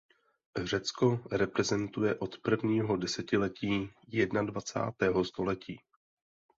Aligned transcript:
Řecko 0.63 1.19
reprezentuje 1.31 2.15
od 2.19 2.37
prvního 2.37 2.97
desetiletí 2.97 3.89
jednadvacátého 4.07 5.25
století. 5.25 5.79